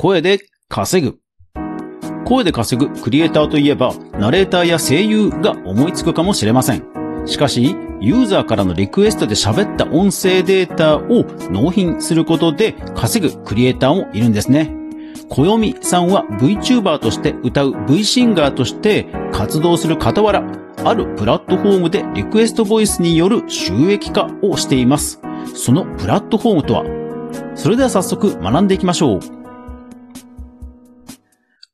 [0.00, 0.38] 声で
[0.70, 1.18] 稼ぐ。
[2.24, 6.86] 声で稼ぐクリエイターといえば、ナレーターや声優が思いつくかもしれません。
[7.26, 14.74] しかし、ユーザーからのリクエストで喋った音声データを納品することで稼ぐクリエイターもいるんですね。
[15.28, 20.42] 小読みさんは VTuber として歌う V シンガーとして活動する傍ら、
[20.82, 25.20] あるプラットフォームでリクエストボイスによる収益化をしています。
[25.54, 26.84] そのプラットフォームとは？
[27.54, 29.39] それでは早速学んでいきましょう。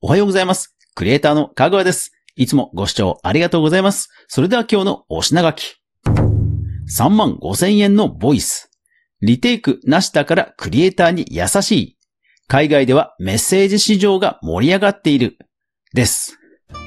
[0.06, 0.72] おはようございます。
[0.94, 2.12] クリエイターのかぐわです。
[2.36, 4.08] いつもご視聴ありがとうございます。
[4.28, 5.82] それでは今日のお品書き。
[6.96, 8.70] 3万5千円のボイス。
[9.20, 11.98] リテイクなしだからクリエイターに優しい。
[12.46, 15.38] 海外ではメッセージ市場が盛り上がっている。
[15.92, 16.38] です。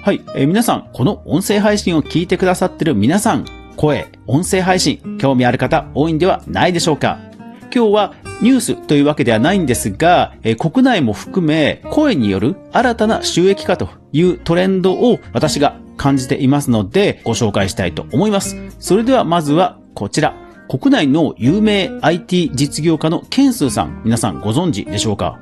[0.02, 3.44] はい、えー、皆さん、この音声配信を聞いてくださってる皆さん、
[3.76, 7.20] 声、音声配信、興味ある方多いんではないでしょうか
[7.64, 18.56] 今日はニュースというわけではないんですが、えー、国内も含め声による新たな収益化というトレンドを私が感じていますのでご紹介したいと思います。
[18.80, 20.36] それではまずはこちら。
[20.70, 25.40] 国内の有名 IT 実業家のケンスーさん、皆さんご存知でしょうか？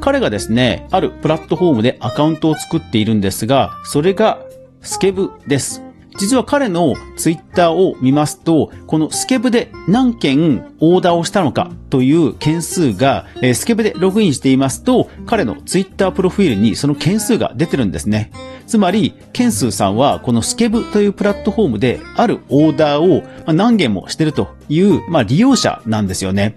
[0.00, 4.38] 彼がですね、あるプラットフォームでアカウントを作っているんですが、それが
[4.80, 5.82] スケブです。
[6.18, 18.32] 実は彼のツイッターを見ますと、このスケブで何件オーダーをしたのかという件数が、えスケブでログインしていますと、彼のツイッタープロフィールにその件数が出てるんですね。
[18.66, 23.22] つまり、ケンスーさんはこのスケブというプラットフォームであるオーダーを
[23.52, 26.56] 何件もしてるという、まあ、利用者なんですよね。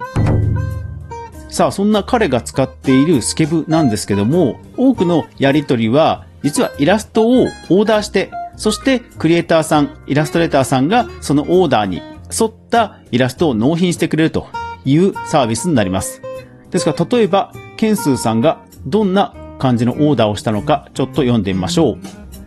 [1.49, 8.31] さあ、そんな彼が使っているスケブなんですけども、多くのやりとりは、実はイラストをオーダーして
[8.61, 14.49] そして、クリエイターさん、イラストレーターさんがそのオーダーに沿ったイラストを納品してくれると
[14.85, 16.21] いうサービスになります。
[16.69, 21.97] ですから、例えば、ケンスーさんがどんな感じのオーダーをしたのか、ちょっと読んでみましょう。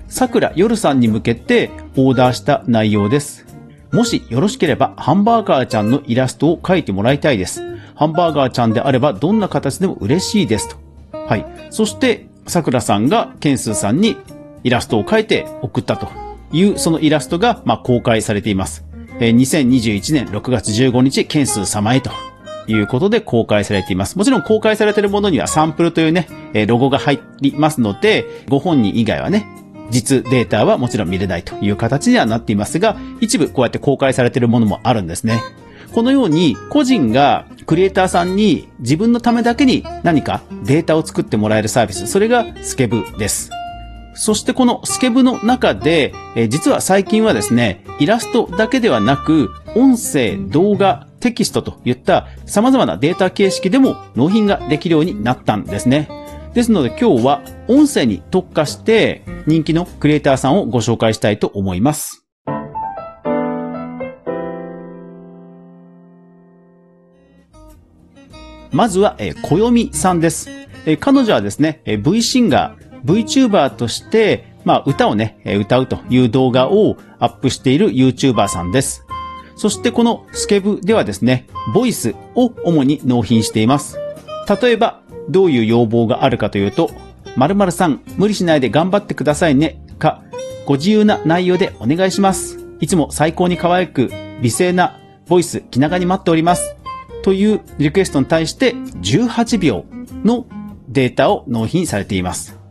[0.07, 3.45] 桜夜さんに向けてオーダーした内容です。
[3.91, 7.61] もしよろしければ、ハンバーガーちゃんのイラストを描いてもらいたいです。
[7.97, 10.77] ハンバーガーちゃんであればどんな形でも嬉しいですと。
[11.27, 11.45] はい。
[11.71, 14.17] そして、桜さんがケンスーさんに
[14.65, 16.09] イラストを描いて送ったと
[16.53, 18.85] いうそのイラストが、まあ、公開されています。
[19.21, 22.11] えー、2021年6月15日、件数様へと
[22.67, 24.17] いうことで公開されています。
[24.17, 29.47] もちろん公開されているものにはサンプルというね、えロゴが入りますので、ご本人以外はね、
[29.91, 35.43] 実データはもちろん見れないという形にはなっていますが、一部こうやって公開されているものもあるんですね。
[35.93, 43.51] このように個人がクリエイターさんに自分のためだけに何かデータを作ってもらえるサービス、それがスケブです。
[44.15, 56.09] そしてこのスケブの中で、え実は最近はですね、イラストだけではなく、音声、動画、テキストといった様々なデータ形式でも納品ができるようになったんですね。
[56.53, 62.25] ですので今日は音声に特化して人気のクリエイターさんをご紹介したいと思います。
[68.71, 70.51] まずは、えー、小読みさんです。
[70.85, 79.05] えー、彼女はですね、えー、V シンガー、VTuber として、まあ、歌をね、歌うという動画をアップしている YouTuber さんです。
[79.57, 83.99] そしてこのスケブではですね、ボイスを主に納品しています。
[84.61, 86.91] 例えば、どういう要望があるかというと、
[87.37, 90.23] 〇〇さん、無理しないで頑張ってくださいね、か、
[90.67, 92.59] ご自由な内容でお願いします。
[92.81, 94.11] いつも最高に可愛く、
[94.43, 94.99] 美声な
[95.29, 96.77] ボイス気長に待っております。
[97.23, 99.87] というリクエストに対して18秒
[100.25, 100.47] の
[100.89, 102.64] データを納品されています。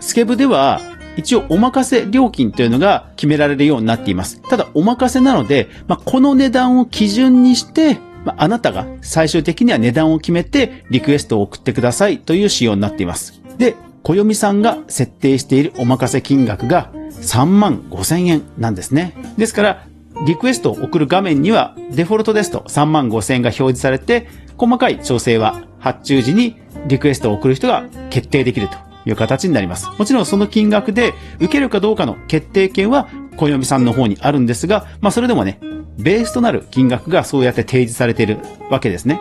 [0.00, 0.80] スケブでは、
[1.18, 4.40] 一応お任せ料金というのが決められるようになっています。
[4.42, 13.42] ただお任せなので、まあ、この値段を基準にして、まあ、あなたが最終的には値段を決めてリクエストを送ってくださいという仕様になっています。
[13.58, 19.14] で、小読さんが設定しているお任せ金額が3万5千円なんですね。
[19.36, 19.86] ですから、
[20.24, 26.56] リクエストを送る画面にはデフォルトですと3万5千円が表示されて、細かい調整は発注時に
[26.86, 29.88] リクエストを送る人が決定できるという形になります。
[29.98, 35.60] もちろんその金額で受けるかどうかの決定権は小読さんの方にあるんですが、まあそれでもね、
[35.98, 38.38] ベースとなる金額がそうやって提示されている
[38.70, 39.20] わけですね。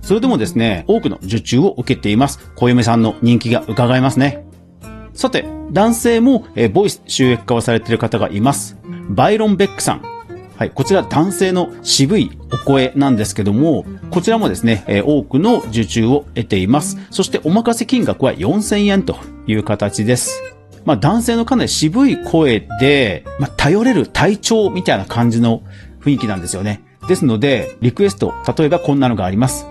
[0.00, 2.38] それでもですね、多くの受注を受けています。
[2.56, 4.44] 小読さんの人気が伺えますね。
[5.12, 8.76] さて、男性も、えボイス収益化をされている方がいます。
[9.10, 10.17] バイロン・ベックさん。
[10.58, 16.98] はい、こちら男性の渋いお声なんですけども、こちらもですね、えー、多くの受注を得ています。
[17.12, 19.16] そしてお任せ金額は4000円と
[19.46, 20.42] いう形です。
[20.84, 25.62] まあ男性のかなり渋い声で、まあ頼れる体調みたいな感じの
[26.00, 26.82] 雰囲気なんですよね。
[27.06, 29.64] ですので、リクエスト、例えばこんなのがあります。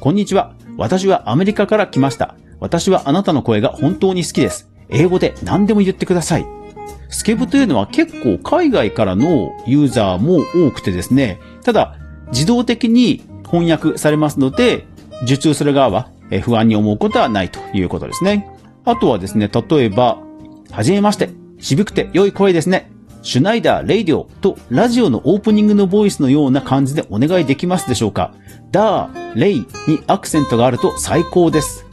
[0.00, 0.54] こんにちは。
[0.78, 2.34] 私はアメリカから来ました。
[2.60, 4.70] 私はあなたの声が本当に好きです。
[4.88, 6.53] 英語で何でも言ってください。
[7.14, 11.96] Skeb というのは結構海外からのユーザーも多くてですね、ただ
[12.32, 14.84] 自動的に翻訳されますので、
[15.22, 16.10] 受注する側は
[16.42, 18.50] 不安に思うことはないということですね。
[18.84, 20.18] あとはですね、例えば、
[20.72, 21.30] はじめまして、
[21.60, 22.90] 渋くて良い声ですね。
[23.22, 28.34] シュナイダー、レイディオとラジオのオープニングのボイスのような感じでお願いできますでしょうか
[28.72, 31.86] ダー、レイにアクセントがあると最高です。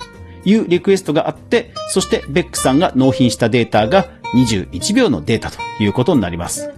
[0.44, 6.70] いうリクエストがあって、そしてベックさんが納品したデータが21秒のデータということになります。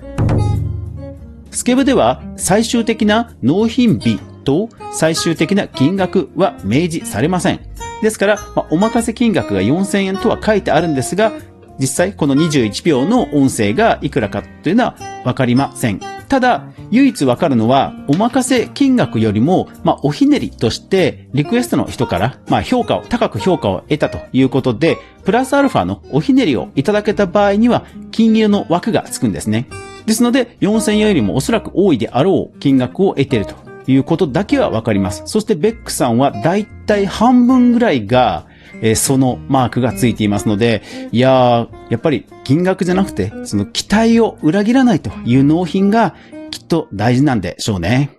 [1.52, 7.60] スケブでは最終的な納品日と最終的な金額は明示されません。
[8.02, 11.32] ですから、まあお任せ金額が4000円とは書いてあるんですが、
[11.80, 16.00] 実際この21秒の音声がいくらかというのはわかりません。
[16.34, 29.68] ただ、唯一わかるのは、お任せ金額よりも、まあ、おひねりとして、リクエストの人から、まあ、評価を、高く評価を得たということで、プラスアルファのおひねりをいただけた場合には、金融の枠がつくんですね。
[30.08, 33.56] ですので、4000円よりもおそらく多いであろう金額を得ていると
[33.86, 35.22] いうことだけはわかります。
[35.26, 38.48] そして、ベックさんはだいたい半分ぐらいが、
[38.86, 46.16] えそのマークがついていますので、いやー、やっぱり金額じゃなくて、その期待を裏切らないという納品が
[46.52, 48.12] きっと大事なんでしょうね。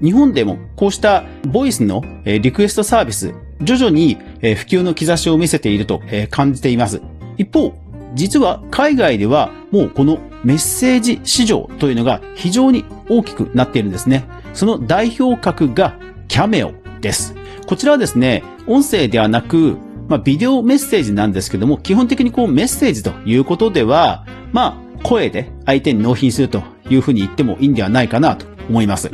[0.00, 6.00] 日本でもこうしたボイスのリクエストサービス、徐々に普及の兆しを見せていると
[6.30, 7.02] 感じています。
[7.36, 7.74] 一方、
[8.14, 14.26] 実は海外ではもうこのメッセージ市場というのが非常に大きくなっているんですね。
[14.54, 15.96] その代表格が
[16.28, 17.34] キャメオです。
[17.66, 19.76] こちらはですね、音声ではなく、
[20.08, 29.10] まあ、ビデオメッセージなんですけども、基本的にこうメッセージということでは、まあ、声で相手に納品するというふうに言ってもいいんではないかなと思います。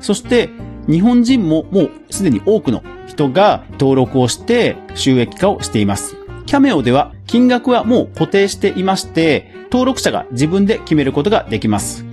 [0.00, 0.50] そして、
[0.88, 6.16] 日本人ももうすでに多くの人が登録をして収益化をしています。
[6.46, 12.04] キャメオでは金額はもう固定していまして、登録者が自分で決めることができます。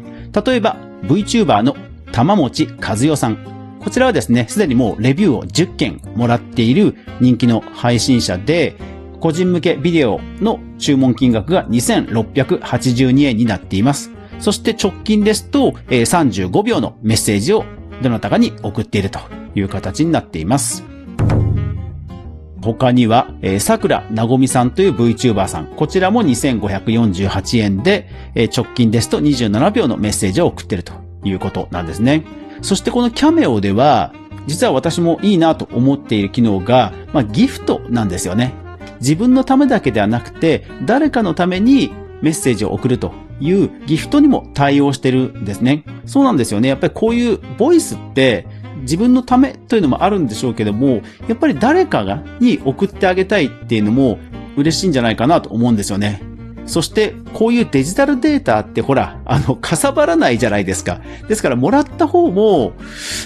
[0.46, 1.76] 例えば、VTuber の
[2.12, 3.38] 玉持和代さん。
[3.80, 8.76] こちらはですね、すでにもうレビューを10件もらっている人気の配信者で、
[9.20, 14.12] 個人向けビデオの注文金額が2682円になっています。
[14.40, 17.66] そして直近ですと、えー35秒のメッセージを
[18.02, 19.20] どなたかに送っていると
[19.56, 20.93] いう形になっています。
[22.64, 25.68] 他には、えー、桜なごみさんという VTuber さん。
[25.68, 30.94] こちらも2548円で、えー直近ですと27秒のメッセージを送ってると
[31.24, 32.24] いうことなんですね。
[32.62, 34.14] そしてこのキャメオでは、
[34.48, 38.54] 実は私もいいなと思っている機能が、まあ、ギフトなんですよね。
[39.00, 45.84] 自分のためだけではなくて、誰かのためにメッセージを送るというギフトにも対応してるんですね。
[46.06, 46.70] そうなんですよね。
[46.70, 48.48] やっぱりこういうボイスって
[48.84, 54.20] 自分のためというのもあるんでしょうけども、やっぱり誰かがに送ってあげたいっていうのも
[54.56, 56.22] 嬉しいんじゃないかなと思うんですよね。
[56.66, 61.02] そして、こういうデジタルデータってほら、あの、かさばらないじゃないですか。
[61.28, 62.74] ですから、もらった方も、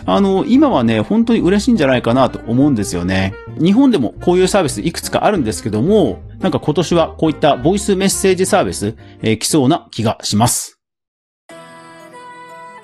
[0.06, 3.36] あの、今はね、本当に嬉しいんじゃないかなと思うんですよね。
[3.62, 10.80] 日本でもこういうサービスいくつかあるんですけども、なんか今年はこういったボイスメッセージサービス、えー来そうな気がします。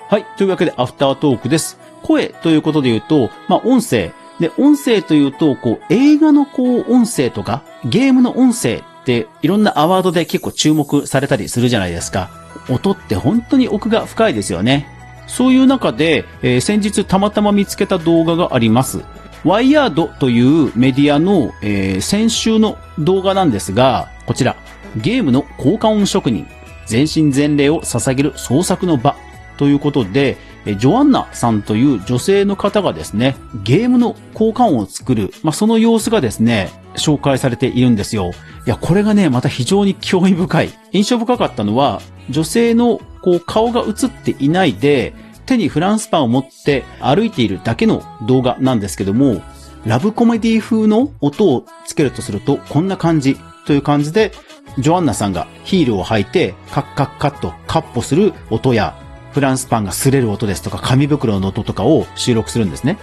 [0.08, 0.26] はい。
[0.36, 1.83] というわけで、アフタートークです。
[2.04, 4.12] 声ということで言うと、まあ、音声。
[4.38, 12.30] で、音声というと、こう、映画のこう、音声とか、ゲームの音声って、いろんなアワードで結構注目されたりするじゃないですか。
[12.68, 14.88] 音って本当に奥が深いですよね。
[15.26, 19.02] そういう中で、えー先日たまたま見つけた動画があります。
[19.44, 24.56] ワイヤードというメディアの、えー先週の動画なんですが、こちら、
[24.96, 26.46] ゲームの効果音職人、
[26.86, 29.16] 全身全霊を捧げる創作の場
[29.56, 38.30] ということで、えジョアンナさんという女性の方がですね、ゲームの効果音を作る、まあ、その様子がですね、紹介されているんですよ。
[38.66, 40.70] いや、これがね、また非常に興味深い。
[40.92, 45.14] 印象深かったのは、女性のこう顔が映っていないで、
[45.46, 49.42] 手にフランスパンを持って歩いているだけの動画なんですけども、
[49.84, 54.32] ラブコメディ風の音をつけるとすると、こんな感じという感じで、
[54.78, 58.96] ジョアンナさんがヒールを履いて、カッカッカッとカッポする音や、
[59.34, 62.98] フランスパンが擦れる音ですとか、紙袋の音とかを収録するんですね。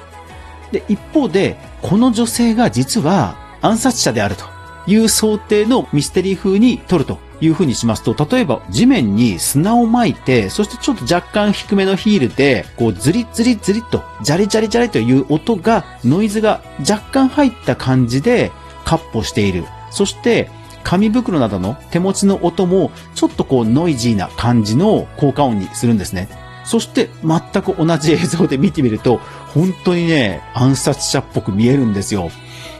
[0.71, 4.45] で、一方で、この女性が実は暗殺者であると
[4.87, 18.53] いう想定のミステリー風に撮るという風にしますと、例えば地面に砂を撒いて、そしてちょっと若干低めのヒールで、こうズリズリズリと、ジャリジャリジャリという音が、ノイズが若干入った感じで、
[18.85, 19.65] カッポしている。
[19.89, 20.49] そして、
[20.83, 26.27] 紙袋などの手持ちの音もちょっとこうノイジーな感じの効果音にするんですね。
[26.63, 29.17] そして全く同じ映像で見てみると、
[29.53, 32.29] 本当にね、暗殺者っぽく見えるんですよ。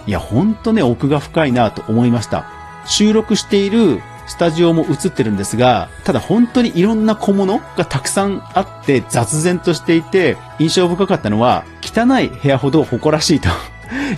[0.07, 2.45] いや、本当ね、奥が深いなと思いました。
[2.85, 13.49] 収録しているスタジオも映ってるんですが、ただ本当にいろんな小物がたくさんあって雑然としていて、印象深かったのは、汚い部屋ほど誇らしいと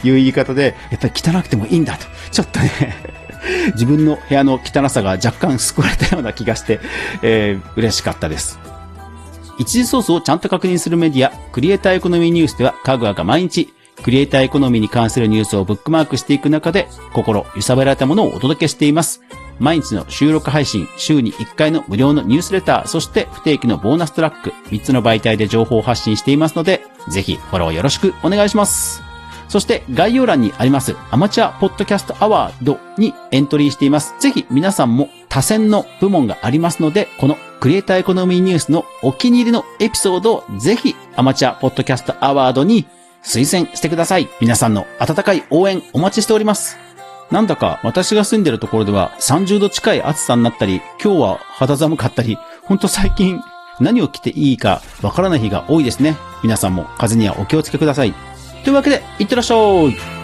[0.03, 2.05] いう言い方で、やっぱり汚くてもいいんだと。
[2.31, 3.22] ちょっとね
[3.73, 6.79] 自分の部屋の汚さが若干救われたような気がして、
[7.21, 8.59] えー、嬉しかったです。
[9.59, 19.21] 一時ソースをちゃんと確認するメディア、クリエイターエコノミーニュースでは、かぐわが毎日、クリエイターエコノミーに関するニュースをブックマークしていく中で、心揺さぶられたものをお届けしています。
[19.59, 29.12] 毎日の収録配信、週に1回の無料のニュースレター、そして不定期のボーナストラック、3つの媒体で情報を発信していますので、ぜひフォローよろしくお願いします。
[29.53, 34.15] そして概要欄にありますアマチュアポッドキャストアワードにエントリーしています。
[34.19, 42.87] ぜひ皆さんも多選の部門がありますので、このクリエイターエコノミーニュースのお気に入りのエピソードをぜひアマチュアポッドキャストアワードに
[43.23, 44.27] 推薦してください。
[44.41, 46.79] 皆さんの温かい応援お待ちしております。
[47.29, 53.39] なんだか私が住んでるところでは30度近い暑さになったり、今日は肌寒かったり、ほんと最近
[53.79, 56.17] 何を着ていいかわからない日が多いですね。
[56.41, 58.32] 皆さんも風にはお気をつけください。
[58.63, 60.22] というわけで、いってらっしゃい。